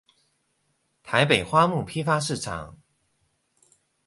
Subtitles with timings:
[1.03, 2.75] 台北花木批發市場